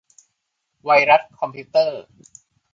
[0.83, 2.03] ไวรัสคอมพิวเตอร์